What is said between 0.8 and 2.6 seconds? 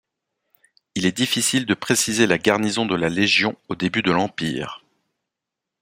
Il est difficile de préciser la